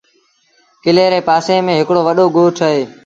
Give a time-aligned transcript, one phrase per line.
[0.83, 2.81] ڪلي ري پآسي ميݩ هڪڙو وڏو ڳوٺ اهي۔